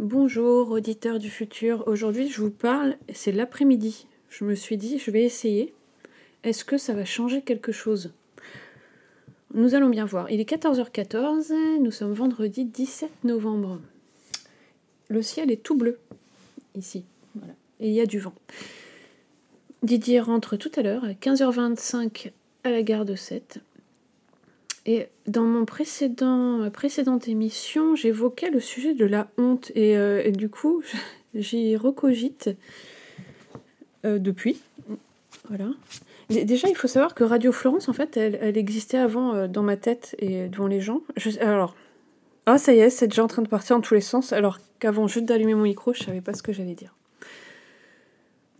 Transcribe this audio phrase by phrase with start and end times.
[0.00, 4.06] Bonjour auditeurs du futur, aujourd'hui je vous parle, c'est l'après-midi.
[4.30, 5.74] Je me suis dit, je vais essayer.
[6.42, 8.10] Est-ce que ça va changer quelque chose?
[9.52, 10.30] Nous allons bien voir.
[10.30, 11.52] Il est 14h14,
[11.82, 13.78] nous sommes vendredi 17 novembre.
[15.08, 15.98] Le ciel est tout bleu,
[16.74, 17.04] ici.
[17.78, 18.34] Et il y a du vent.
[19.82, 22.30] Didier rentre tout à l'heure à 15h25
[22.64, 23.60] à la gare de Sète.
[24.86, 29.70] Et dans mon précédent, précédente émission, j'évoquais le sujet de la honte.
[29.74, 30.82] Et, euh, du coup,
[31.34, 32.50] j'y recogite
[34.04, 34.60] euh, depuis.
[35.48, 35.66] Voilà.
[36.30, 39.76] Déjà, il faut savoir que Radio Florence, en fait, elle, existait avant euh, dans ma
[39.76, 41.02] tête et devant les gens.
[41.40, 41.74] alors,
[42.46, 44.58] ah, ça y est, c'est déjà en train de partir en tous les sens, alors
[44.78, 46.94] qu'avant juste d'allumer mon micro, je savais pas ce que j'allais dire.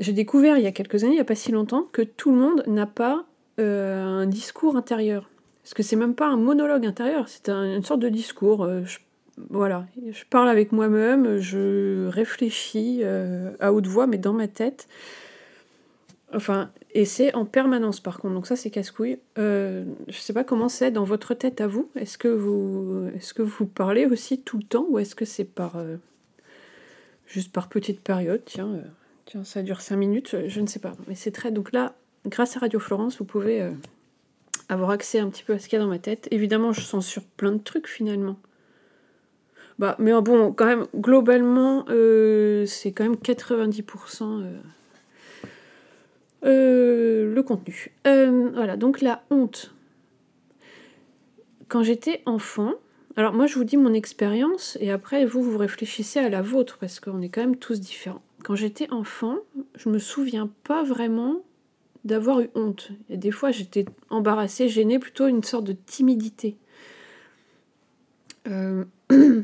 [0.00, 2.32] J'ai découvert il y a quelques années, il n'y a pas si longtemps, que tout
[2.32, 3.24] le monde n'a pas
[3.58, 5.28] un discours intérieur.
[5.62, 8.64] Parce que c'est même pas un monologue intérieur, c'est une sorte de discours.
[8.64, 8.82] Euh,
[9.50, 14.88] voilà, je parle avec moi-même, je réfléchis euh, à haute voix, mais dans ma tête.
[16.32, 19.18] Enfin, et c'est en permanence par contre, donc ça c'est casse-couille.
[19.38, 21.90] Euh, je sais pas comment c'est dans votre tête à vous.
[21.96, 25.44] Est-ce que vous, est-ce que vous parlez aussi tout le temps ou est-ce que c'est
[25.44, 25.76] par
[27.26, 28.42] juste par petite période?
[28.44, 28.80] Tiens,
[29.26, 30.92] tiens, ça dure 5 minutes, je ne sais pas.
[31.08, 31.50] Mais c'est très.
[31.50, 31.94] Donc là,
[32.26, 33.68] grâce à Radio Florence, vous pouvez
[34.70, 36.28] avoir accès un petit peu à ce qu'il y a dans ma tête.
[36.30, 38.36] Évidemment, je sens sur plein de trucs finalement.
[39.78, 44.60] Bah, mais bon, quand même, globalement, euh, c'est quand même 90% euh,
[46.44, 47.92] euh, le contenu.
[48.04, 49.74] voilà, donc la honte.
[51.68, 52.74] Quand j'étais enfant,
[53.16, 56.78] alors moi je vous dis mon expérience et après vous vous réfléchissez à la vôtre
[56.80, 58.22] parce qu'on est quand même tous différents.
[58.42, 59.36] Quand j'étais enfant,
[59.76, 61.42] je me souviens pas vraiment
[62.04, 62.90] d'avoir eu honte.
[63.08, 66.56] Et des fois, j'étais embarrassée, gênée, plutôt une sorte de timidité.
[68.48, 68.84] Euh,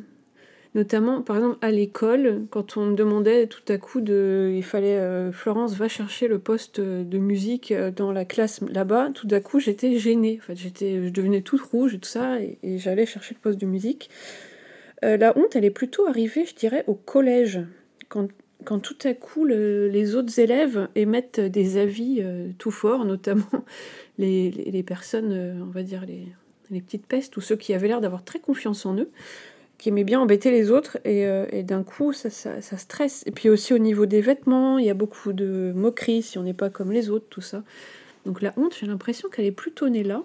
[0.74, 4.52] notamment, par exemple, à l'école, quand on me demandait tout à coup de.
[4.54, 4.96] Il fallait.
[4.96, 9.40] Euh, Florence va chercher le poste de musique euh, dans la classe là-bas, tout à
[9.40, 10.38] coup, j'étais gênée.
[10.42, 13.60] En fait, j'étais, je devenais toute rouge et tout ça, et, j'allais chercher le poste
[13.60, 14.10] de musique.
[15.02, 17.60] la honte, elle est plutôt arrivée, je dirais, au collège.
[18.08, 18.28] Quand
[18.66, 23.46] quand tout à coup les autres élèves émettent des avis euh, tout forts, notamment
[24.18, 28.24] les, personnes, euh, on va dire les, petites pestes, ou ceux qui avaient l'air d'avoir
[28.24, 29.08] très confiance en eux,
[29.78, 32.28] qui aimaient bien embêter les autres, et, euh, d'un coup ça,
[32.60, 33.22] stresse.
[33.26, 36.42] Et puis aussi au niveau des vêtements, il y a beaucoup de moqueries si on
[36.42, 37.62] n'est pas comme les autres, tout ça.
[38.26, 40.22] Donc la honte, j'ai l'impression qu'elle est plutôt née là.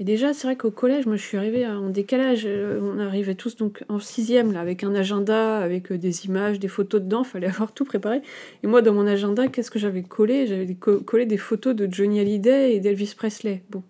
[0.00, 2.42] Et déjà, c'est vrai qu'au collège, moi, je suis arrivée en décalage.
[2.46, 6.58] Euh, on arrivait tous donc en sixième, là, avec un agenda, avec euh, des images,
[6.58, 7.22] des photos dedans.
[7.22, 8.20] Fallait avoir tout préparé.
[8.62, 10.46] Et moi, dans mon agenda, qu'est-ce que j'avais collé?
[10.46, 13.62] J'avais collé des photos de Johnny Hallyday et d'Elvis Presley.
[13.70, 13.82] Bon.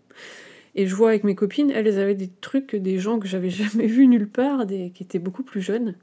[0.74, 3.86] Et je vois avec mes copines, elles avaient des trucs, des gens que j'avais jamais
[3.86, 5.94] vus nulle part, des, qui étaient beaucoup plus jeunes.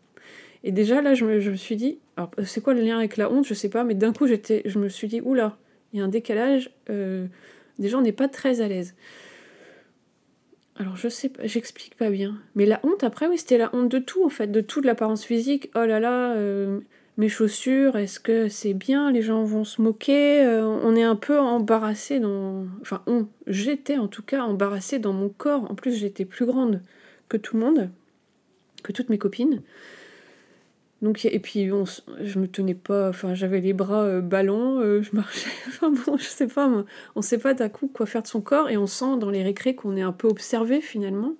[0.64, 3.48] Et déjà, là, je me, suis dit, alors, c'est quoi le lien avec la honte?
[3.48, 5.58] Je sais pas, mais d'un coup, j'étais, je me suis dit, oula,
[5.92, 6.72] il y a un décalage.
[6.90, 7.26] Euh,
[7.80, 8.96] déjà, on n'est pas très à l'aise.
[10.82, 12.40] Alors je sais pas, j'explique pas bien.
[12.56, 15.24] Mais la honte après, oui, c'était la honte de tout en fait, de toute l'apparence
[15.24, 15.70] physique.
[15.76, 16.80] Oh là là, euh,
[17.18, 19.12] mes chaussures, est-ce que c'est bien?
[19.12, 20.44] Les gens vont se moquer.
[20.44, 22.66] Euh, on est un peu embarrassé dans.
[22.82, 23.28] Enfin, on.
[23.46, 25.70] J'étais en tout cas embarrassée dans mon corps.
[25.70, 26.82] En plus, j'étais plus grande
[27.30, 27.92] que tout le monde,
[28.82, 29.62] que toutes mes copines.
[31.02, 35.16] Donc, et puis, je me tenais pas, enfin, j'avais les bras euh, ballants, euh, je
[35.16, 36.86] marchais, enfin bon, je sais pas,
[37.16, 39.42] on sait pas d'un coup quoi faire de son corps et on sent dans les
[39.42, 41.34] récrés qu'on est un peu observé finalement.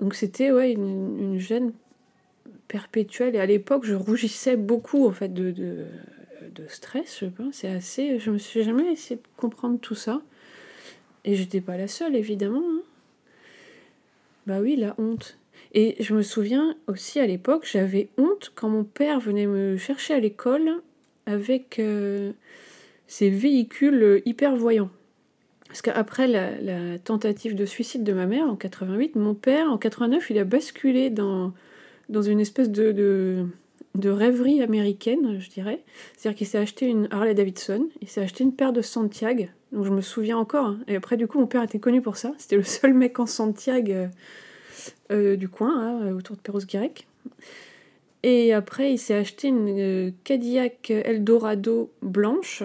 [0.00, 1.72] Donc, c'était, ouais, une, gêne
[2.68, 3.36] perpétuelle.
[3.36, 5.86] Et à l'époque, je rougissais beaucoup, en fait, de, de,
[6.68, 7.54] stress, je pense.
[7.54, 10.22] C'est assez, je me suis jamais essayé de comprendre tout ça.
[11.24, 12.62] Et j'étais pas la seule, évidemment.
[12.64, 12.80] Hein.
[14.46, 15.36] Bah oui, la honte.
[15.72, 20.14] Et je me souviens aussi à l'époque, j'avais honte quand mon père venait me chercher
[20.14, 20.82] à l'école
[21.26, 22.32] avec euh,
[23.06, 24.90] ses véhicules hyper voyants.
[25.70, 30.30] Parce qu'après la, tentative de suicide de ma mère en 88, mon père en 89,
[30.30, 31.52] il a basculé dans,
[32.08, 32.90] dans une espèce de,
[33.94, 35.80] de, rêverie américaine, je dirais.
[36.16, 39.84] C'est-à-dire qu'il s'est acheté une Harley Davidson, il s'est acheté une paire de Santiago, donc
[39.84, 40.66] je me souviens encore.
[40.66, 40.80] Hein.
[40.88, 42.32] Et après, du coup, mon père était connu pour ça.
[42.38, 43.92] C'était le seul mec en Santiago.
[43.92, 44.06] Euh,
[45.10, 47.06] euh, du coin, hein, autour de Perros-Guirec.
[48.22, 52.62] Et après, il s'est acheté une euh, Cadillac Eldorado blanche.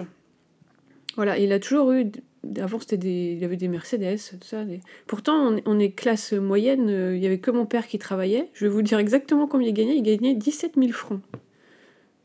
[1.16, 2.06] Voilà, il a toujours eu.
[2.58, 4.62] Avant, c'était des, il avait des Mercedes, tout ça.
[5.06, 6.88] Pourtant, on, est classe moyenne.
[6.90, 8.48] Euh, il n'y avait que mon père qui travaillait.
[8.52, 9.96] Je vais vous dire exactement combien il gagnait.
[9.96, 11.20] Il gagnait 17 000 francs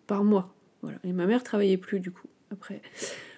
[0.07, 0.53] par mois.
[0.81, 0.97] Voilà.
[1.03, 2.81] Et ma mère travaillait plus, du coup, après.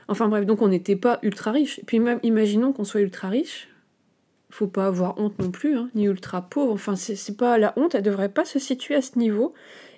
[0.07, 1.79] Enfin bref, donc on n'était pas ultra riche.
[1.79, 3.69] Et puis même, imaginons qu'on soit ultra riche
[4.53, 6.73] faut pas avoir honte non plus, hein, ni ultra pauvre.
[6.73, 9.53] Enfin, c'est pas la honte, elle devrait pas se situer à ce niveau.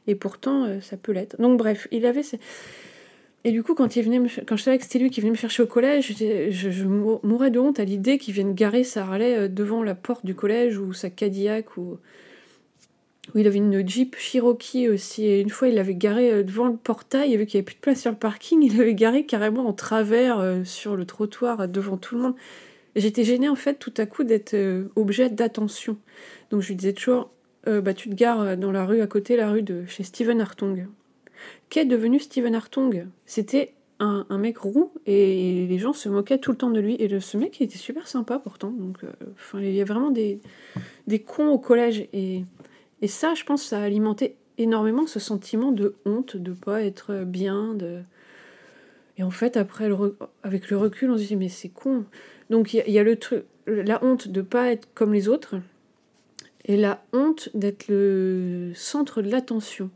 [0.08, 1.40] Et pourtant, euh, ça peut l'être.
[1.42, 2.22] Donc, bref, il avait.
[3.44, 5.38] Et du coup, quand, il venait quand je savais que c'était lui qui venait me
[5.38, 9.36] chercher au collège, je, je, mourais de honte à l'idée qu'il vienne garer sa Harley
[9.38, 11.98] euh, devant la porte du collège ou sa Cadillac ou.
[13.34, 15.26] où il avait une Jeep Cherokee aussi.
[15.26, 17.76] Et une fois, il l'avait garé euh, devant le portail, vu qu'il n'y avait plus
[17.76, 21.98] de place sur le parking, il l'avait garé carrément en travers sur le trottoir devant
[21.98, 22.36] tout le monde.
[22.96, 25.98] J'étais gênée en fait tout à coup d'être euh, objet d'attention.
[26.50, 27.30] Donc je lui disais toujours,
[27.68, 30.04] euh, bah, tu te gares euh, dans la rue à côté, la rue de chez
[30.04, 30.88] Stephen Hartung.
[31.70, 33.08] Qu'est devenu Stephen Hartung?
[33.26, 36.96] C'était un, mec roux et les gens se moquaient tout le temps de lui.
[37.00, 38.72] Et ce mec, il était super sympa pourtant.
[38.72, 39.00] Donc,
[39.54, 40.40] il y a vraiment des,
[41.08, 42.08] des cons au collège.
[42.14, 42.44] Et,
[43.02, 47.24] et ça, je pense, ça a alimenté énormément ce sentiment de honte, de pas être
[47.26, 47.74] bien.
[47.74, 48.02] De...
[49.18, 49.90] Et en fait, après,
[50.44, 52.06] avec le recul, on se dit, mais c'est con.
[52.50, 55.56] Donc il y, a le truc, la honte de pas être comme les autres
[56.66, 59.90] et la honte d'être le centre de l'attention.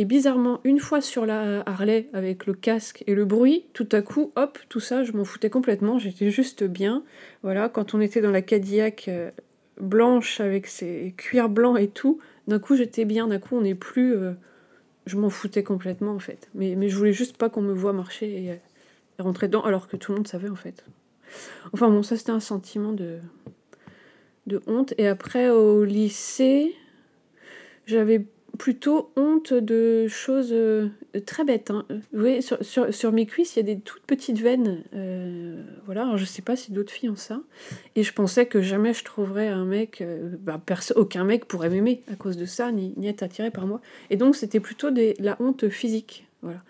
[0.00, 4.00] Et bizarrement, une fois sur la Harley avec le casque et le bruit, tout à
[4.00, 5.98] coup, hop, tout ça, je m'en foutais complètement.
[5.98, 7.02] J'étais juste bien.
[7.42, 9.30] Voilà, quand on était dans la Cadillac euh,
[9.80, 13.26] blanche avec ses cuirs blancs et tout, d'un coup j'étais bien.
[13.26, 14.14] D'un coup, on n'est plus.
[14.14, 14.34] Euh,
[15.06, 16.48] je m'en foutais complètement en fait.
[16.54, 19.88] Mais, mais je voulais juste pas qu'on me voit marcher et, et rentrer dedans, alors
[19.88, 20.84] que tout le monde savait en fait.
[21.72, 23.18] Enfin bon, ça c'était un sentiment de,
[24.46, 24.94] de honte.
[24.98, 26.74] Et après au lycée,
[27.86, 28.26] j'avais
[28.58, 30.88] plutôt honte de choses euh,
[31.24, 31.70] très bêtes.
[31.70, 31.86] Hein.
[32.12, 34.82] Vous voyez, sur, mes cuisses, il y a des toutes petites veines.
[34.94, 37.40] Euh, voilà, alors je sais pas si d'autres filles ont ça.
[37.94, 40.60] Et je pensais que jamais je trouverais un mec, euh, bah,
[40.96, 43.80] aucun mec pourrait m'aimer à cause de ça, ni, ni être attiré par moi.
[44.10, 46.26] Et donc c'était plutôt de la honte physique.
[46.42, 46.60] Voilà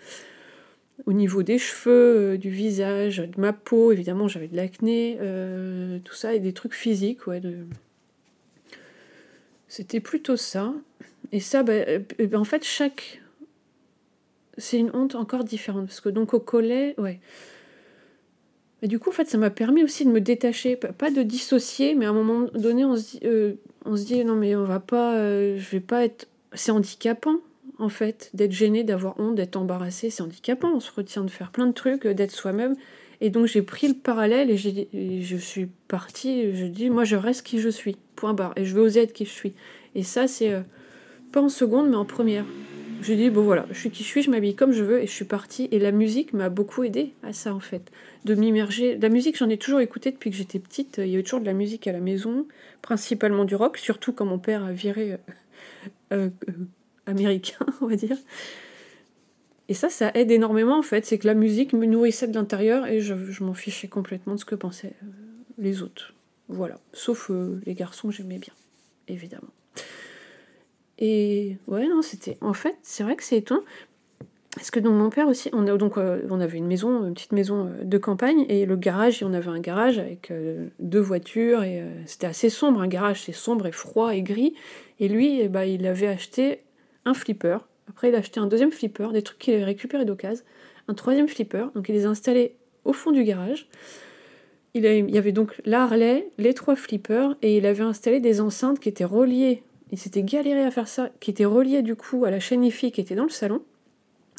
[1.07, 5.99] au niveau des cheveux, euh, du visage, de ma peau, évidemment j'avais de l'acné, euh,
[6.05, 7.41] tout ça, et des trucs physiques, ouais.
[9.69, 10.73] C'était plutôt ça.
[11.31, 12.01] Et ça, bah, euh,
[12.35, 13.21] en fait, chaque.
[14.57, 15.87] C'est une honte encore différente.
[15.87, 17.21] Parce que donc au collège, ouais.
[18.83, 22.07] Du coup, en fait, ça m'a permis aussi de me détacher, pas de dissocier, mais
[22.07, 23.19] à un moment donné, on se
[24.07, 26.29] dit, on non, mais on va pas, je vais pas être.
[26.55, 27.41] C'est handicapant
[27.79, 30.73] en fait, d'être gêné, d'avoir honte, d'être embarrassé, c'est handicapant.
[30.75, 32.75] On se retient de faire plein de trucs, euh, d'être soi-même.
[33.21, 37.45] Et donc j'ai pris le parallèle et, je suis partie, je dis, moi je reste
[37.45, 38.53] qui je suis, point barre.
[38.57, 39.55] Et je veux oser être qui je suis.
[39.95, 40.61] Et ça, c'est euh,
[41.33, 42.45] pas en seconde, mais en première.
[43.01, 45.07] Je dis, bon voilà, je suis qui je suis, je m'habille comme je veux et
[45.07, 45.69] je suis partie.
[45.71, 47.91] Et la musique m'a beaucoup aidé à ça en fait.
[48.25, 48.99] De m'immerger.
[48.99, 50.99] La musique, j'en ai toujours écouté depuis que j'étais petite.
[50.99, 52.47] Il y avait toujours de la musique à la maison,
[52.83, 55.17] principalement du rock, surtout quand mon père a viré.
[56.13, 56.31] Euh,
[57.09, 58.17] américain, on va dire.
[59.69, 61.05] Et ça, ça aide énormément en fait.
[61.05, 64.45] C'est que la musique me nourrissait de l'intérieur et je, m'en fichais complètement de ce
[64.45, 65.07] que pensaient euh,
[65.59, 66.15] les autres.
[66.49, 66.79] Voilà.
[66.93, 68.55] Sauf euh, les garçons, j'aimais bien,
[69.09, 69.53] évidemment.
[70.99, 72.39] Et ouais, non, c'était.
[72.41, 73.63] En fait, c'est vrai que c'est étonnant.
[74.55, 77.15] Parce que donc mon père aussi, on, a, donc, euh, on avait une maison, une
[77.15, 80.33] petite maison de campagne, et le garage, on avait un garage avec
[80.81, 82.81] deux voitures, et c'était assez sombre.
[82.81, 84.55] Un garage, c'est sombre et froid et gris.
[84.99, 86.63] Et lui, eh ben, il avait acheté
[87.09, 87.59] un flipper.
[87.89, 90.45] Après, il a acheté un deuxième flipper, des trucs qu'il avait récupérés d'occasion.
[90.89, 93.69] Un troisième flipper, donc il les a installés au fond du garage.
[94.75, 98.89] Il, y avait donc l'Harley, les trois flippers, et il avait installé des enceintes qui
[98.89, 99.63] étaient reliées.
[99.91, 102.93] Il s'était galéré à faire ça, qui étaient reliées du coup à la chaîne IFI
[102.93, 103.63] qui était dans le salon.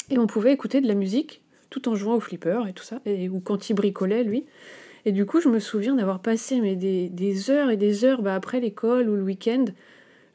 [0.08, 3.00] Et on pouvait écouter de la musique tout en jouant au flipper et tout ça,
[3.06, 4.44] et, ou quand il bricolait lui.
[5.04, 8.34] Et du coup, je me souviens d'avoir passé mais des, heures et des heures bah,
[8.34, 9.64] après l'école ou le week-end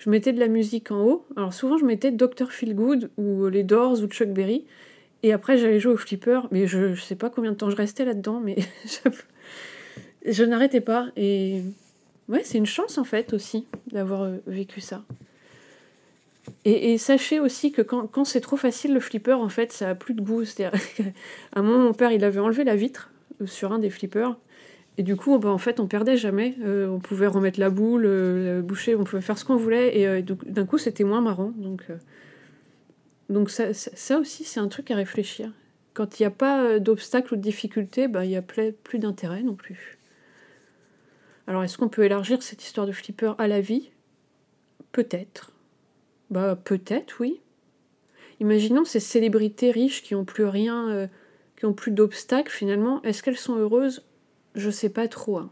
[0.06, 1.26] je mettais de la musique en haut.
[1.36, 2.52] Alors souvent, je mettais Dr.
[2.52, 4.64] Feelgood ou les Doors ou Chuck Berry.
[5.24, 6.42] Et après, j'allais jouer au flipper.
[6.52, 8.58] Mais je, ne sais pas combien de temps je restais là-dedans, mais
[10.26, 11.08] je, n'arrêtais pas.
[11.18, 11.64] Et
[12.30, 15.04] ouais, c'est une chance en fait aussi d'avoir euh, vécu ça.
[16.64, 20.14] Et, sachez aussi que quand, c'est trop facile, le flipper, en fait, ça a plus
[20.14, 20.46] de goût.
[20.46, 20.80] C'est-à-dire
[21.54, 24.38] un moment, mon père, il avait enlevé la vitre euh, sur un des flippers.
[24.98, 26.56] Et du coup, bah, en fait, on perdait jamais.
[26.64, 29.98] Euh, on pouvait remettre la boule, euh, boucher, on pouvait faire ce qu'on voulait.
[29.98, 31.52] Et euh, d'un coup, c'était moins marrant.
[31.58, 31.84] Donc,
[33.30, 35.52] donc ça, ça, aussi, c'est un truc à réfléchir.
[35.94, 39.44] Quand il n'y a pas d'obstacle ou de difficulté, bah, il n'y a plus d'intérêt
[39.44, 39.98] non plus.
[41.48, 43.92] Alors, est-ce qu'on peut élargir cette histoire de flipper à la vie?
[44.92, 45.52] Peut-être.
[46.30, 47.42] Bah, peut-être, oui.
[48.40, 51.08] Imaginons ces célébrités riches qui n'ont plus rien,
[51.58, 53.02] qui n'ont plus d'obstacles finalement.
[53.04, 54.04] Est-ce qu'elles sont heureuses?
[54.56, 55.38] Je sais pas trop.
[55.38, 55.50] Hein.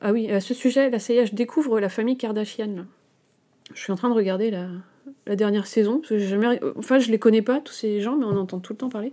[0.00, 2.86] Ah oui, à ce sujet, y est, je découvre la famille Kardashian.
[3.74, 4.68] Je suis en train de regarder la,
[5.26, 5.98] la dernière saison.
[5.98, 8.78] Parce que enfin, je les connais pas, tous ces gens, mais on entend tout le
[8.78, 9.12] temps parler.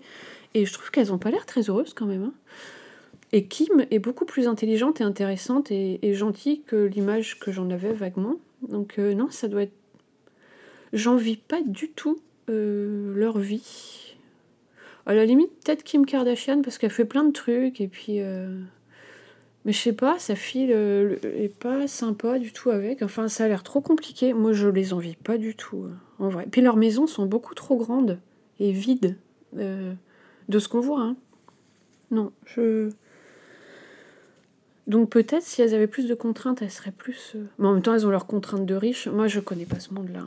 [0.53, 2.23] Et je trouve qu'elles ont pas l'air très heureuses quand même.
[2.23, 2.33] Hein.
[3.31, 7.91] Et Kim est beaucoup plus intelligente et intéressante et, gentille que l'image que j'en avais
[7.91, 8.35] vaguement.
[8.61, 9.73] Donc euh, non, ça doit être...
[10.93, 12.19] J'envie pas du tout
[12.49, 14.04] euh, leur vie.
[15.05, 18.21] À la limite, peut-être Kim Kardashian parce qu'elle fait plein de trucs et puis...
[18.21, 18.59] Euh,
[19.65, 23.01] mais je sais pas, sa fille est pas sympa du tout avec.
[23.01, 24.31] Enfin, ça a l'air trop compliqué.
[24.31, 25.87] Moi, je les envie pas du tout,
[26.19, 26.45] en vrai.
[26.51, 28.19] Puis leurs maisons sont beaucoup trop grandes
[28.59, 29.17] et vides
[29.53, 29.95] de
[30.59, 31.01] ce qu'on voit.
[31.01, 31.15] Hein.
[32.11, 32.89] Non, je.
[34.87, 37.33] Donc peut-être si elles avaient plus de contraintes, elles seraient plus.
[37.35, 39.07] Euh, mais en même temps, elles ont leurs contraintes de riches.
[39.07, 40.23] Moi, je connais pas ce monde-là.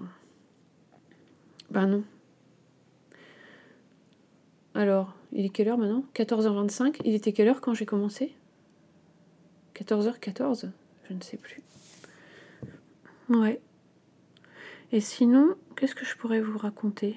[1.71, 2.03] Ben non.
[4.79, 6.05] Alors, il est quelle heure maintenant?
[6.15, 7.01] 14h25.
[7.05, 8.33] Il était quelle heure quand j'ai commencé?
[9.75, 10.71] 14h14
[11.09, 11.61] Je ne sais plus.
[13.29, 13.61] Ouais.
[14.93, 17.17] Et sinon, qu'est-ce que je pourrais vous raconter?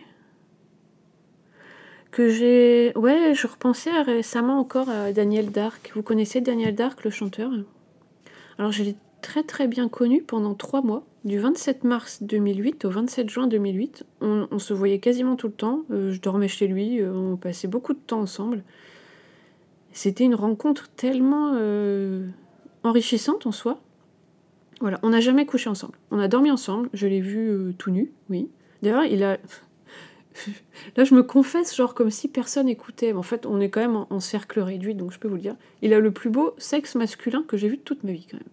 [2.10, 2.94] Que j'ai.
[2.98, 5.92] Ouais, je repensais récemment encore à Daniel Dark.
[5.94, 7.52] Vous connaissez Daniel Dark, le chanteur?
[8.58, 12.90] Alors, je l'ai très très bien connu pendant trois mois, du 27 mars 2008 au
[12.90, 14.06] 27 juin 2008.
[14.22, 15.84] On, se voyait quasiment tout le temps.
[15.92, 18.64] Euh, je dormais chez lui, euh, on passait beaucoup de temps ensemble.
[19.94, 22.28] C'était une rencontre tellement euh,
[22.84, 23.80] enrichissante en soi.
[24.80, 25.98] Voilà, on n'a jamais couché ensemble.
[26.10, 28.50] On a dormi ensemble, je l'ai vu tout nu, oui.
[28.82, 29.38] D'ailleurs, il a.
[30.98, 33.14] Là, je me confesse, genre comme si personne écoutait.
[33.14, 35.56] En fait, on est quand même en, cercle réduit, donc je peux vous le dire.
[35.82, 38.38] Il a le plus beau sexe masculin que j'ai vu de toute ma vie, quand
[38.38, 38.48] même.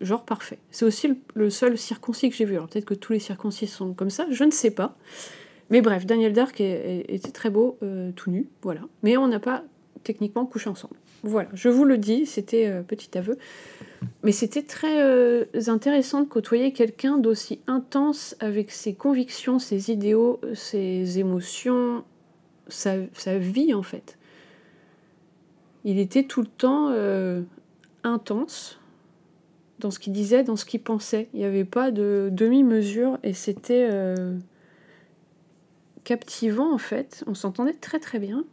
[0.00, 0.58] Genre parfait.
[0.70, 2.54] C'est aussi le, seul circoncis que j'ai vu.
[2.54, 4.96] Alors peut-être que tous les circoncis sont comme ça, je ne sais pas.
[5.70, 8.82] Mais bref, Daniel Dark était très beau, euh, tout nu, voilà.
[9.02, 9.64] Mais on n'a pas
[10.04, 10.94] techniquement couché ensemble.
[11.24, 13.38] Voilà, je vous le dis, c'était euh, petit aveu.
[14.22, 20.40] Mais c'était très euh, intéressant de côtoyer quelqu'un d'aussi intense avec ses convictions, ses idéaux,
[20.54, 22.04] ses émotions,
[22.68, 22.96] sa,
[23.38, 24.16] vie en fait.
[25.84, 26.94] Il était tout le temps
[28.04, 28.77] intense
[29.78, 31.28] dans ce qu'il disait, dans ce qu'il pensait.
[31.34, 33.88] Il n'y avait pas de demi-mesure et c'était
[36.04, 37.22] captivant en fait.
[37.26, 38.44] On s'entendait très très bien.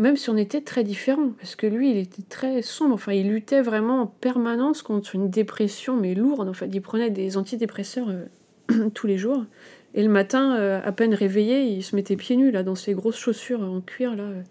[0.00, 3.28] Même si on était très différents, parce que lui, il était très sombre, enfin, il
[3.28, 8.08] luttait vraiment en permanence contre une dépression, mais lourde, en fait, il prenait des antidépresseurs
[8.08, 9.44] euh, tous les jours,
[9.92, 12.94] et le matin, euh, à peine réveillé, il se mettait pieds nus, là, dans ses
[12.94, 14.42] grosses chaussures en cuir, là, euh,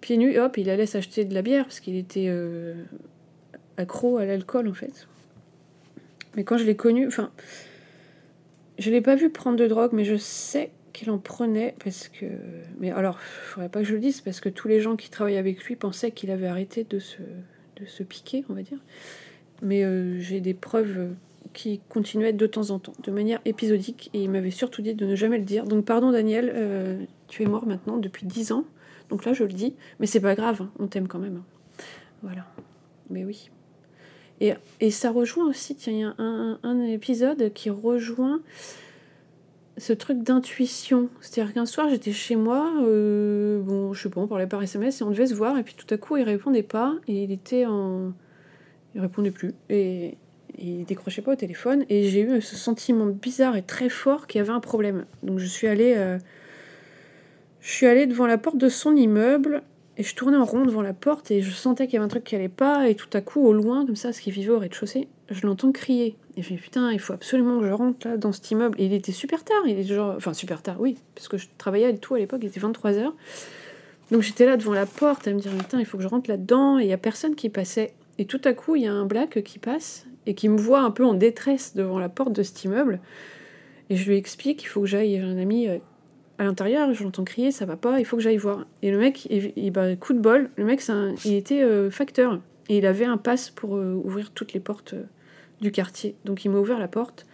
[0.00, 2.34] pieds nus, hop, il allait s'acheter de la bière, parce qu'il était
[3.80, 5.08] accro à l'alcool, en fait.
[6.36, 7.30] Mais quand je l'ai connu, enfin,
[8.78, 12.26] je l'ai pas vu prendre de drogue, mais je sais qu'il en prenait parce que.
[12.78, 15.38] Mais alors, faudrait pas que je le dise parce que tous les gens qui travaillaient
[15.38, 17.18] avec lui pensaient qu'il avait arrêté de se,
[17.76, 18.78] de se piquer, on va dire.
[19.62, 21.10] Mais euh, j'ai des preuves
[21.52, 25.06] qui continuaient de temps en temps, de manière épisodique, et il m'avait surtout dit de
[25.06, 25.64] ne jamais le dire.
[25.64, 28.64] Donc, pardon Daniel, euh, tu es mort maintenant depuis 10 ans.
[29.08, 31.38] Donc là, je le dis, mais c'est pas grave, hein, on t'aime quand même.
[31.38, 31.84] Hein.
[32.22, 32.46] Voilà.
[33.10, 33.50] Mais oui.
[34.40, 38.40] Et, et, ça rejoint aussi, tiens, il y a un, épisode qui rejoint
[39.76, 41.08] ce truc d'intuition.
[41.20, 45.00] C'est-à-dire qu'un soir, j'étais chez moi, euh, bon, je sais pas, on parlait par SMS
[45.00, 47.32] et on devait se voir, et puis tout à coup, il répondait pas, et il
[47.32, 48.12] était en.
[48.94, 50.16] Il répondait plus, et,
[50.58, 54.40] il décrochait pas au téléphone, et j'ai eu ce sentiment bizarre et très fort qu'il
[54.40, 55.04] y avait un problème.
[55.22, 55.94] Donc je suis allée.
[55.96, 56.18] Euh,
[57.60, 59.62] je suis allée devant la porte de son immeuble,
[60.00, 62.08] et je tournais en rond devant la porte, et je sentais qu'il y avait un
[62.08, 64.50] truc qui allait pas, et tout à coup, au loin, comme ça, parce qu'il vivait
[64.50, 66.16] au rez-de-chaussée, je l'entends crier.
[66.38, 68.80] Et je me dis, putain, il faut absolument que je rentre là dans cet immeuble.
[68.80, 70.14] Et il était super tard, il est genre.
[70.16, 73.12] Enfin, super tard, oui, parce que je travaillais et tout à l'époque, il était 23h.
[74.10, 76.30] Donc j'étais là devant la porte à me dire, putain, il faut que je rentre
[76.30, 76.78] là-dedans.
[76.78, 77.92] Et il y a personne qui passait.
[78.16, 80.80] Et tout à coup, il y a un black qui passe et qui me voit
[80.80, 83.00] un peu en détresse devant la porte de cet immeuble.
[83.90, 85.16] Et je lui explique, il faut que j'aille.
[85.16, 85.76] J'ai un ami euh,
[86.40, 88.64] à l'intérieur, je l'entends crier, ça va pas, il faut que j'aille voir.
[88.80, 90.82] Et le mec, il, bah, coup de bol, le mec,
[91.26, 92.40] il était euh, facteur.
[92.70, 94.94] Et il avait un pass pour euh, ouvrir toutes les portes
[95.60, 96.16] du quartier.
[96.24, 97.26] Donc il m'a ouvert la porte.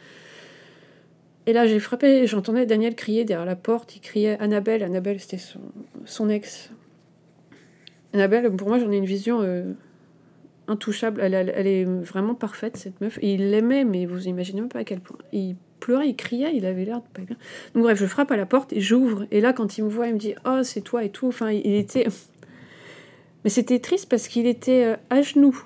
[1.46, 3.94] Et là, j'ai frappé, j'entendais Daniel crier derrière la porte.
[3.94, 4.82] Il criait Annabelle.
[4.82, 5.40] Annabelle, c'était
[6.04, 6.72] son, ex.
[8.12, 9.72] Annabelle, pour moi, j'en ai une vision euh,
[10.66, 11.20] intouchable.
[11.20, 13.20] Elle, est vraiment parfaite, cette meuf.
[13.22, 15.18] Et il l'aimait, mais vous imaginez même pas à quel point.
[15.32, 15.54] il
[15.86, 17.36] pleurait, il criait, il avait l'air de pas bien.
[17.74, 19.24] Donc, bref, je frappe à la porte et j'ouvre.
[19.30, 21.28] Et là, quand il me voit, il me dit Oh, c'est toi et tout.
[21.28, 22.08] Enfin, il était.
[23.44, 25.56] Mais c'était triste parce qu'il était euh, à genoux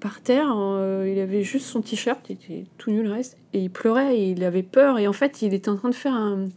[0.00, 3.60] par terre, euh, il avait juste son t-shirt, il était tout nul le reste, et
[3.60, 6.12] il pleurait, et il avait peur, et en fait il était en train de faire
[6.12, 6.50] un,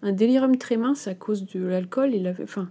[0.00, 2.70] un délirium très mince à cause de l'alcool, il avait, enfin,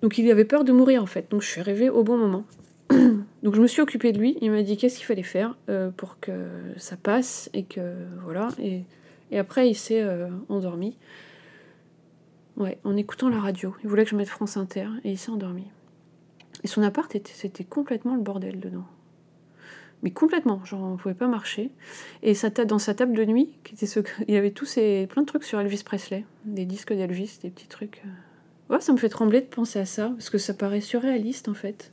[0.00, 2.44] donc il avait peur de mourir en fait, donc je suis arrivée au bon moment.
[3.42, 5.90] donc je me suis occupée de lui, il m'a dit qu'est-ce qu'il fallait faire euh,
[5.90, 6.32] pour que
[6.76, 7.94] ça passe, et que
[8.24, 8.84] voilà, et,
[9.38, 10.96] après il s'est euh, endormi.
[12.56, 13.74] Ouais, en écoutant la radio.
[13.82, 15.64] Il voulait que je mette France Inter et il s'est endormi.
[16.62, 18.84] Et son appart, c'était complètement le bordel dedans.
[20.02, 21.70] Mais complètement, genre on pouvait pas marcher.
[22.22, 25.06] Et sa dans sa table de nuit, qui était ce, il y avait tous ces,
[25.06, 28.02] plein de trucs sur Elvis Presley, des disques d'Elvis, des petits trucs.
[28.04, 28.74] Euh.
[28.74, 31.54] Ouais, ça me fait trembler de penser à ça, parce que ça paraît surréaliste en
[31.54, 31.92] fait.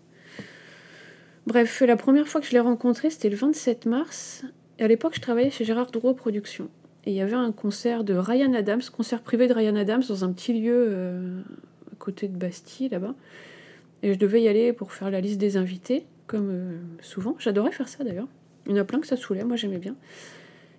[1.47, 4.43] Bref, la première fois que je l'ai rencontré, c'était le 27 mars.
[4.81, 6.67] À l'époque, je travaillais chez Gérard Drouot Productions.
[7.05, 10.25] Et il y avait un concert de Ryan Adams, concert privé de Ryan Adams, dans
[10.25, 11.39] un petit lieu euh,
[11.89, 13.15] à côté de Bastille, là-bas.
[14.03, 17.37] Et je devais y aller pour faire la liste des invités, comme euh, souvent.
[17.39, 18.27] J'adorais faire ça d'ailleurs.
[18.65, 19.95] Il y en a plein que ça saoulait, moi j'aimais bien.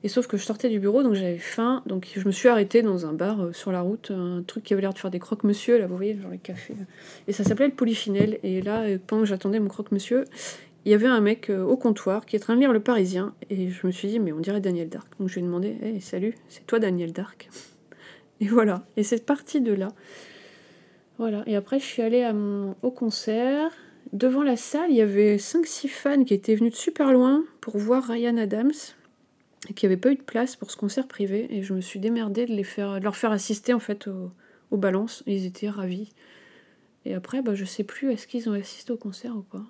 [0.04, 2.82] Et sauf que je sortais du bureau, donc j'avais faim, donc je me suis arrêtée
[2.82, 5.18] dans un bar euh, sur la route, un truc qui avait l'air de faire des
[5.18, 6.74] croque-monsieur, là vous voyez, genre les cafés.
[7.26, 8.38] Et ça s'appelait le Polychinelle.
[8.44, 10.24] Et là, euh, pendant que j'attendais mon croque-monsieur,
[10.84, 13.34] il y avait un mec au comptoir qui est en train de lire Le Parisien.
[13.50, 15.08] Et je me suis dit, mais on dirait Daniel Dark.
[15.18, 17.50] Donc je lui ai demandé, hey, salut, c'est toi Daniel Dark?
[18.40, 18.86] Et voilà.
[18.96, 19.88] Et c'est parti de là.
[21.18, 21.42] Voilà.
[21.46, 22.76] Et après, je suis allée à mon...
[22.82, 23.72] au concert.
[24.12, 27.76] Devant la salle, il y avait 5-6 fans qui étaient venus de super loin pour
[27.76, 28.72] voir Ryan Adams
[29.74, 31.46] qui n'avaient pas eu de place pour ce concert privé.
[31.50, 34.30] Et je me suis démerdée de, leur faire assister en fait au,
[34.70, 35.22] aux balances.
[35.26, 36.12] Ils étaient ravis.
[37.04, 39.64] Et après, bah, je sais plus, est-ce qu'ils ont assisté au concert ou pas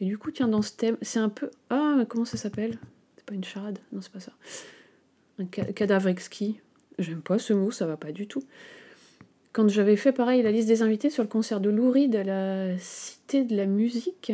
[0.00, 1.50] Et du coup, tiens, dans ce thème, c'est un peu.
[1.70, 2.78] Ah, comment ça s'appelle?
[3.16, 3.78] C'est pas une charade?
[3.92, 4.32] Non, c'est pas ça.
[5.38, 6.60] Un cadavre exquis.
[6.98, 8.42] J'aime pas ce mot, ça va pas du tout
[9.52, 12.24] quand j'avais fait pareil la liste des invités sur le concert de Lou Reed à
[12.24, 14.32] la Cité de la Musique,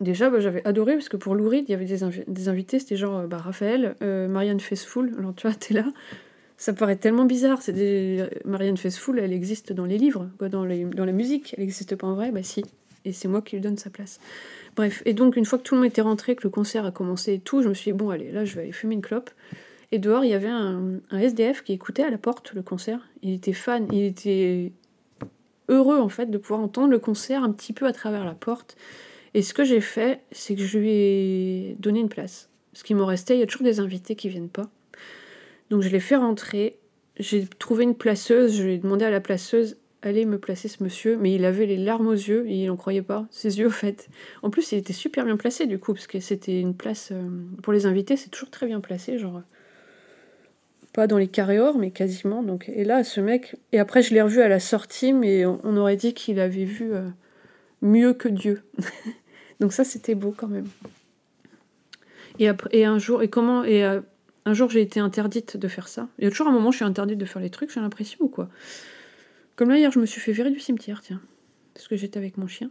[0.00, 2.96] déjà bah, j'avais adoré parce que pour Lou Reed, il y avait des, invités, c'était
[2.96, 5.84] genre bah, Raphaël, euh, Marianne Faithfull, alors tu vois, t'es là.
[6.56, 7.62] Ça paraît tellement bizarre.
[7.62, 8.26] C'est des...
[8.44, 11.54] Marianne Faithfull, elle existe dans les livres, quoi, dans, la musique.
[11.56, 12.64] Elle n'existe pas en vrai, bah si.
[13.04, 14.18] Et c'est moi qui lui donne sa place.
[14.74, 16.90] Bref, et donc une fois que tout le monde était rentré, que le concert a
[16.90, 19.02] commencé et tout, je me suis dit, bon allez, là je vais aller fumer une
[19.02, 19.30] clope.
[19.90, 23.08] Et dehors, il y avait un, SDF qui écoutait à la porte le concert.
[23.22, 24.72] Il était fan, il était
[25.68, 28.76] heureux en fait de pouvoir entendre le concert un petit peu à travers la porte.
[29.38, 32.48] Et ce que j'ai fait, c'est que je lui ai donné une place.
[32.72, 34.68] Ce qui m'en restait, il y a toujours des invités qui viennent pas.
[35.70, 36.76] Donc je l'ai fait rentrer.
[37.20, 40.82] J'ai trouvé une placeuse, je lui ai demandé à la placeuse allez me placer ce
[40.82, 43.70] monsieur, mais il avait les larmes aux yeux il n'en croyait pas, ses yeux au
[43.70, 44.08] fait.
[44.42, 47.28] En plus, il était super bien placé du coup, parce que c'était une place euh,
[47.62, 49.42] pour les invités, c'est toujours très bien placé, genre
[50.92, 52.42] pas dans les carrés or, mais quasiment.
[52.42, 55.76] Donc, et là, ce mec, et après je l'ai revu à la sortie, mais on,
[55.76, 57.08] aurait dit qu'il avait vu euh,
[57.82, 58.64] mieux que Dieu.
[59.60, 60.68] donc ça, c'était beau quand même.
[62.38, 64.00] Et, après, et un jour, et comment, et euh,
[64.44, 66.08] un jour j'ai été interdite de faire ça.
[66.18, 67.80] Il y a toujours un moment où je suis interdite de faire les trucs, j'ai
[67.80, 68.48] l'impression ou quoi.
[69.56, 71.20] Comme là hier, je me suis fait virer du cimetière, tiens,
[71.74, 72.70] parce que j'étais avec mon chien.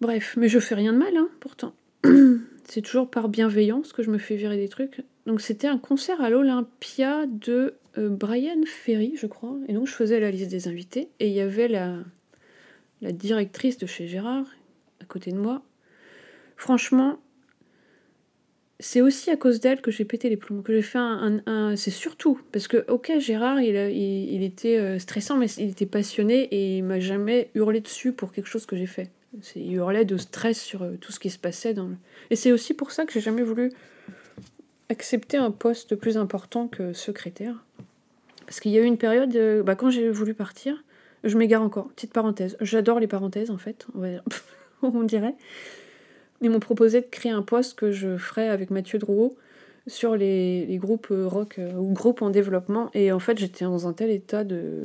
[0.00, 1.74] Bref, mais je fais rien de mal, hein, pourtant.
[2.64, 5.02] C'est toujours par bienveillance que je me fais virer des trucs.
[5.26, 9.56] Donc c'était un concert à l'Olympia de euh, Brian Ferry, je crois.
[9.68, 11.08] Et donc je faisais la liste des invités.
[11.20, 11.98] Et il y avait la,
[13.02, 14.46] la directrice de chez Gérard
[15.06, 15.62] côté de moi.
[16.56, 17.18] Franchement,
[18.78, 21.76] c'est aussi à cause d'elle que j'ai pété les plombs, que j'ai fait un...
[21.76, 26.78] c'est surtout, parce que, ok, Gérard, il, était euh, stressant, mais il était passionné et
[26.78, 29.10] il m'a jamais hurlé dessus pour quelque chose que j'ai fait.
[29.54, 31.96] Il hurlait de stress sur euh, tout ce qui se passait dans le...
[32.30, 33.72] Et c'est aussi pour ça que j'ai jamais voulu
[34.88, 37.64] accepter un poste plus important que secrétaire.
[38.46, 40.84] Parce qu'il y a eu une période, euh, bah, quand j'ai voulu partir,
[41.24, 42.56] je m'égare encore, petite parenthèse.
[42.60, 44.02] J'adore les parenthèses en fait, on,
[45.04, 45.34] dirait.
[46.42, 49.36] Ils m'ont proposé de créer un poste que je ferais avec Mathieu Drouot
[49.86, 52.90] sur les, groupes euh, rock euh, ou groupes en développement.
[52.92, 54.82] Et en fait, j'étais dans un tel état de.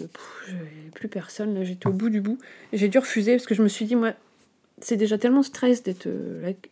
[0.93, 2.37] plus personne, là, j'étais au bout du bout.
[2.71, 4.13] J'ai dû refuser parce que je me suis dit, moi,
[4.79, 6.07] c'est déjà tellement stress d'être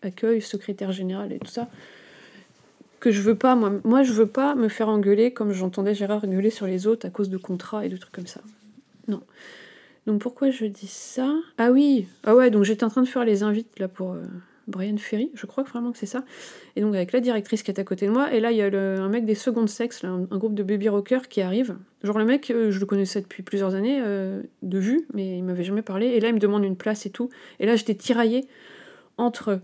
[0.02, 1.68] accueil, secrétaire général et tout ça
[3.00, 6.24] que je veux pas, moi, moi je veux pas me faire engueuler comme j'entendais Gérard
[6.24, 8.42] engueuler sur les autres à cause de contrats et de trucs comme ça.
[9.08, 9.22] Non.
[10.10, 11.36] Donc pourquoi je dis ça?
[11.60, 14.24] Ah oui, ah ouais, donc j'étais en train de faire les invites là pour euh,
[14.66, 16.26] Brian Ferry, je crois vraiment que c'est ça.
[16.76, 18.64] Et donc avec la directrice qui est à côté de moi, et là il y
[18.64, 21.78] a un mec des secondes sexes, un, groupe de baby rockers qui arrive.
[22.04, 25.44] Genre le mec, euh, je le connaissais depuis plusieurs années euh, de vue, mais il
[25.44, 26.08] m'avait jamais parlé.
[26.08, 27.30] Et là il me demande une place et tout.
[27.60, 28.48] Et là j'étais tiraillée
[29.20, 29.60] entre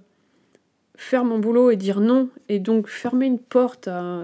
[0.96, 4.22] faire mon boulot et dire non, et donc fermer une porte à,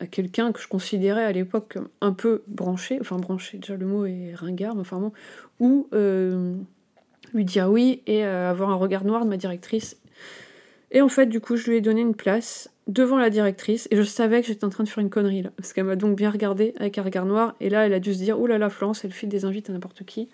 [0.00, 4.06] à quelqu'un que je considérais à l'époque un peu branché, enfin branché, déjà le mot
[4.06, 5.12] est ringard, mais enfin bon,
[5.58, 6.54] ou euh,
[7.32, 9.96] lui dire oui et euh, avoir un regard noir de ma directrice.
[10.92, 13.96] Et en fait, du coup, je lui ai donné une place devant la directrice, et
[13.96, 16.16] je savais que j'étais en train de faire une connerie là, parce qu'elle m'a donc
[16.16, 18.58] bien regardé avec un regard noir, et là, elle a dû se dire, oh là
[18.58, 20.28] là, Florence, elle file des invites à n'importe qui.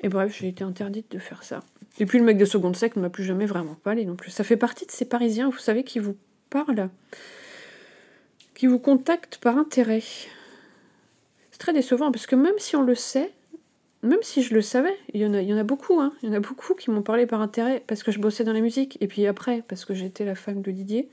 [0.00, 1.60] Et bref, j'ai été interdite de faire ça.
[1.98, 4.30] Et puis le mec de seconde sec ne m'a plus jamais vraiment parlé non plus.
[4.30, 6.16] Ça fait partie de ces Parisiens, vous savez, qui vous
[6.50, 6.88] parlent,
[8.54, 10.02] qui vous contactent par intérêt.
[11.50, 13.32] C'est très décevant parce que même si on le sait,
[14.02, 16.12] même si je le savais, il y en a, il y en a beaucoup, hein,
[16.22, 18.52] il y en a beaucoup qui m'ont parlé par intérêt parce que je bossais dans
[18.52, 21.08] la musique, et puis après parce que j'étais la femme de Didier.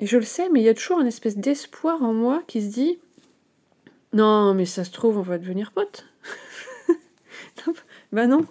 [0.00, 2.62] Et je le sais, mais il y a toujours un espèce d'espoir en moi qui
[2.62, 2.98] se dit
[4.12, 6.06] Non, mais ça se trouve, on va devenir potes.
[8.12, 8.46] bah non,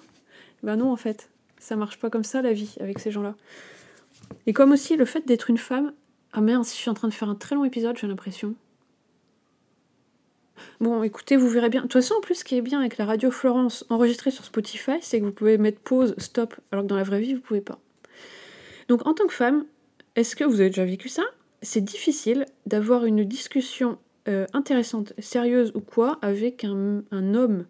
[0.63, 1.29] bah non, en fait.
[1.57, 3.35] Ça marche pas comme ça la vie avec ces gens-là.
[4.45, 5.93] Et comme aussi le fait d'être une femme.
[6.33, 8.55] Ah merde, si je suis en train de faire un très long épisode, j'ai l'impression.
[10.79, 11.81] Bon, écoutez, vous verrez bien.
[11.81, 14.45] De toute façon, en plus, ce qui est bien avec la radio Florence enregistrée sur
[14.45, 17.41] Spotify, c'est que vous pouvez mettre pause, stop, alors que dans la vraie vie, vous
[17.41, 17.79] pouvez pas.
[18.87, 19.65] Donc, en tant que femme,
[20.15, 21.23] est-ce que vous avez déjà vécu ça?
[21.61, 27.65] C'est difficile d'avoir une discussion euh, intéressante, sérieuse ou quoi, avec un, homme.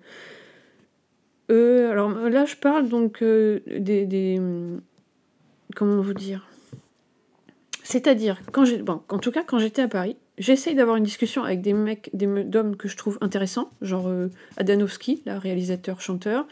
[1.52, 4.39] Euh, alors là, je parle donc euh, des, des,
[5.76, 6.49] Comment vous dire?
[7.89, 8.78] C'est-à-dire, quand j'ai.
[8.84, 12.12] Bon, en tout cas, quand j'étais à Paris, j'essaye d'avoir une discussion avec des mecs,
[12.13, 16.45] des d'hommes que je trouve intéressants, genre euh, Adanovski, la réalisateur-chanteur,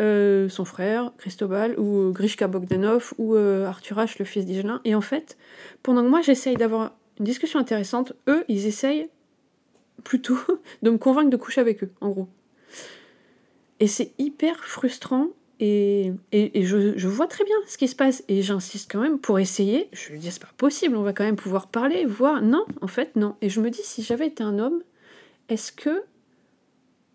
[0.00, 4.80] euh, son frère, Cristobal, ou euh, Grishka Bogdanov, ou Arthur H, le fils d'Igelin.
[4.84, 5.38] Et en fait,
[5.84, 9.08] pendant que moi j'essaye d'avoir une discussion intéressante, eux, ils essayent
[10.02, 10.38] plutôt
[10.82, 12.28] de me convaincre de coucher avec eux, en gros.
[13.78, 15.28] Et c'est hyper frustrant
[15.60, 18.24] et, je, vois très bien ce qui se passe.
[18.28, 19.88] Et j'insiste quand même pour essayer.
[19.92, 22.42] Je lui dis, c'est pas possible, on va quand même pouvoir parler, voir.
[22.42, 23.36] Non, en fait, non.
[23.40, 24.82] Et je me dis, si j'avais été un homme,
[25.48, 26.02] est-ce que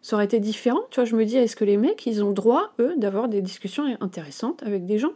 [0.02, 0.82] ça aurait été différent?
[0.92, 3.28] Tu vois, je me dis, est-ce que les mecs, ils ont le droit, eux, d'avoir
[3.28, 5.14] des discussions intéressantes avec des gens?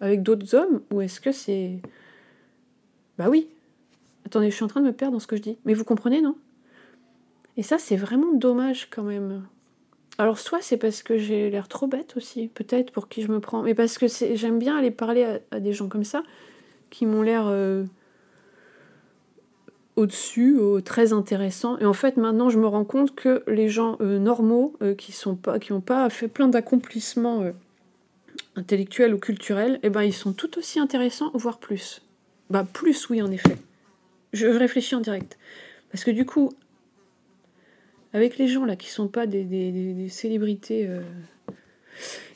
[0.00, 0.82] Avec d'autres hommes?
[0.92, 1.80] Ou est-ce que c'est.
[3.18, 3.48] Bah oui.
[4.26, 5.58] Attendez, je suis en train de me perdre dans ce que je dis.
[5.64, 6.36] Mais vous comprenez, non?
[7.56, 9.42] Et ça, c'est vraiment dommage quand même.
[10.20, 13.40] Alors soit c'est parce que j'ai l'air trop bête aussi, peut-être pour qui je me
[13.40, 16.22] prends, mais parce que j'aime bien aller parler à, des gens comme ça,
[16.90, 17.84] qui m'ont l'air euh,
[19.96, 21.78] au-dessus, très intéressants.
[21.78, 25.12] Et en fait maintenant je me rends compte que les gens euh, normaux, euh, qui
[25.12, 27.42] sont pas, qui n'ont pas fait plein d'accomplissements
[28.56, 32.02] intellectuels ou culturels, eh ben ils sont tout aussi intéressants, voire plus.
[32.50, 33.56] Bah plus oui en effet.
[34.34, 35.38] Je réfléchis en direct.
[35.90, 36.50] Parce que du coup,
[38.12, 41.00] avec les gens là qui sont pas des, célébrités, euh,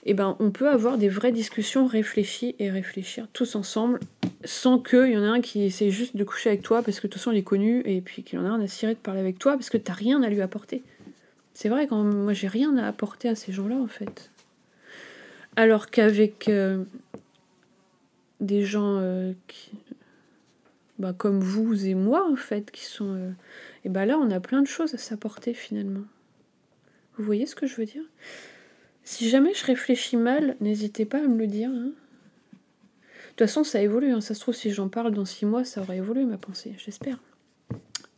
[0.04, 4.00] eh ben, on peut avoir des vraies discussions réfléchies et réfléchir tous ensemble
[4.44, 7.06] sans qu'il y en ait un qui essaie juste de coucher avec toi parce que
[7.06, 8.94] de toute façon il est connu et puis qu'il y en a un à cirer
[8.94, 10.82] de parler avec toi parce que t'as rien à lui apporter.
[11.54, 14.30] C'est vrai quand moi j'ai rien à apporter à ces gens-là en fait.
[15.56, 16.84] Alors qu'avec euh,
[18.40, 19.70] des gens euh, qui,
[20.98, 23.34] bah, comme vous et moi en fait qui sont
[23.84, 26.04] et bien là, on a plein de choses à s'apporter finalement.
[27.16, 28.02] Vous voyez ce que je veux dire?
[29.04, 31.68] Si jamais je réfléchis mal, n'hésitez pas à me le dire.
[31.68, 31.92] Hein.
[31.92, 34.12] De toute façon, ça évolue.
[34.12, 34.22] Hein.
[34.22, 37.18] Ça se trouve, si j'en parle dans six mois, ça aura évolué ma pensée, j'espère.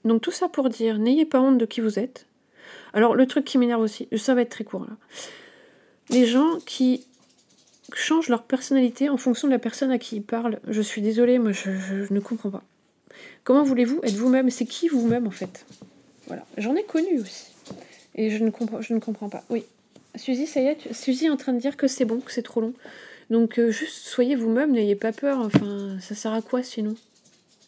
[0.05, 2.27] Donc tout ça pour dire, n'ayez pas honte de qui vous êtes.
[2.93, 4.97] Alors le truc qui m'énerve aussi, ça va être très court là.
[6.11, 7.09] Les gens qui
[7.95, 10.61] changent leur personnalité en fonction de la personne à qui ils parlent.
[10.69, 12.63] Je suis désolée, moi je ne comprends pas.
[13.45, 14.51] Comment voulez-vous être vous-même?
[14.51, 15.65] C'est qui vous-même en fait?
[16.27, 16.45] Voilà.
[16.59, 17.47] J'en ai connu aussi.
[18.15, 19.45] Et je ne comprends, je ne comprends pas.
[19.51, 19.65] Oui.
[20.17, 22.43] Suzy, ça y est, Suzy est en train de dire que c'est bon, que c'est
[22.43, 22.73] trop long.
[23.31, 25.39] Donc euh, juste soyez vous-même, n'ayez pas peur.
[25.41, 26.97] Enfin, ça sert à quoi sinon?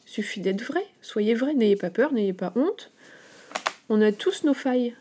[0.06, 0.84] Suffit d'être vrai.
[1.02, 2.90] Soyez vrai, n'ayez pas peur, n'ayez pas honte.
[3.88, 4.94] On a tous nos failles.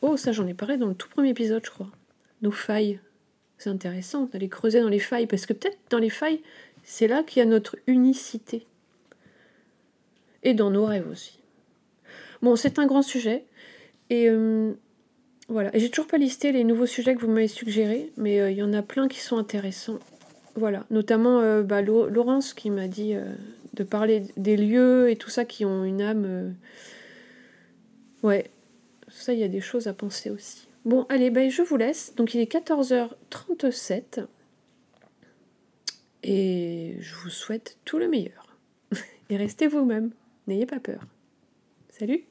[0.00, 1.90] Oh, ça j'en ai parlé dans le tout premier épisode, je crois.
[2.42, 3.00] Nos failles.
[3.58, 6.40] C'est intéressant d'aller creuser dans les failles, parce que peut-être dans les failles,
[6.84, 8.64] c'est là qu'il y a notre unicité
[10.42, 11.38] et dans nos rêves aussi.
[12.40, 13.44] Bon, c'est un grand sujet.
[14.10, 14.72] Et euh,
[15.48, 15.74] voilà.
[15.74, 18.56] Et j'ai toujours pas listé les nouveaux sujets que vous m'avez suggérés, mais euh, il
[18.56, 19.98] y en a plein qui sont intéressants.
[20.54, 20.84] Voilà.
[20.90, 23.14] Notamment euh, bah, Laurence qui m'a dit
[23.74, 26.54] de parler des lieux et tout ça qui ont une âme.
[28.22, 28.50] Ouais.
[29.08, 30.67] Ça, il y a des choses à penser aussi.
[30.88, 32.14] Bon, allez, ben, je vous laisse.
[32.14, 34.24] Donc, il est 14h37.
[36.22, 38.56] Et je vous souhaite tout le meilleur.
[39.28, 40.12] Et restez vous-même.
[40.46, 41.02] N'ayez pas peur.
[41.90, 42.24] Salut